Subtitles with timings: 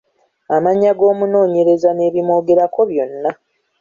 [0.55, 3.29] Amannya g’omunoonyereza n’ebimwogerako byonna.